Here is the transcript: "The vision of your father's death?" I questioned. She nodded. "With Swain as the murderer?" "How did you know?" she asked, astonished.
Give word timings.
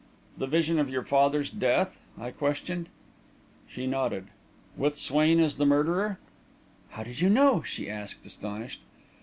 "The 0.35 0.47
vision 0.47 0.79
of 0.79 0.89
your 0.89 1.03
father's 1.03 1.51
death?" 1.51 2.01
I 2.19 2.31
questioned. 2.31 2.89
She 3.67 3.85
nodded. 3.85 4.29
"With 4.75 4.95
Swain 4.95 5.39
as 5.39 5.57
the 5.57 5.65
murderer?" 5.67 6.17
"How 6.89 7.03
did 7.03 7.21
you 7.21 7.29
know?" 7.29 7.61
she 7.61 7.87
asked, 7.87 8.25
astonished. 8.25 8.81